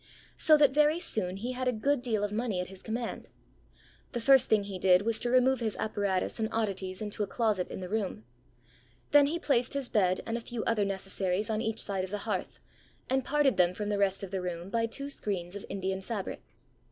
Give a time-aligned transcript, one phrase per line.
[0.35, 3.27] So that very soon he had a good deal of money at his command.
[4.13, 7.69] The first thing he did was to remove his apparatus and oddities into a closet
[7.69, 8.25] in the room.
[9.11, 12.17] Then he placed his bed and a few other necessaries on each side of the
[12.25, 12.57] hearth,
[13.11, 16.41] and parted them from the rest of the room by two screens of Indian fabric.